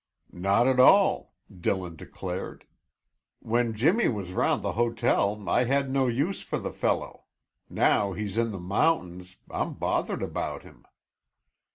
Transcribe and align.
"Not 0.33 0.65
at 0.67 0.79
all," 0.79 1.35
Dillon 1.55 1.95
declared. 1.95 2.65
"When 3.37 3.75
Jimmy 3.75 4.07
was 4.07 4.31
around 4.31 4.61
the 4.63 4.71
hotel, 4.71 5.47
I 5.47 5.65
had 5.65 5.91
no 5.91 6.07
use 6.07 6.41
for 6.41 6.57
the 6.57 6.73
fellow; 6.73 7.25
now 7.69 8.13
he's 8.13 8.35
in 8.35 8.49
the 8.49 8.57
mountains, 8.59 9.35
I'm 9.51 9.75
bothered 9.75 10.23
about 10.23 10.63
him. 10.63 10.85